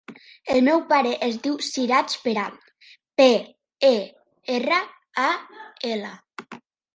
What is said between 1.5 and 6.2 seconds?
Siraj Peral: pe, e, erra, a, ela.